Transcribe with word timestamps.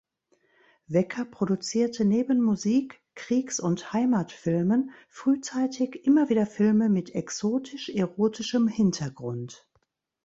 Wecker 0.87 1.25
produzierte 1.25 2.05
neben 2.05 2.41
Musik-, 2.41 2.99
Kriegs- 3.13 3.59
und 3.59 3.93
Heimatfilmen 3.93 4.89
frühzeitig 5.09 6.03
immer 6.07 6.27
wieder 6.27 6.47
Filme 6.47 6.89
mit 6.89 7.13
exotisch-erotischem 7.13 8.67
Hintergrund. 8.67 9.69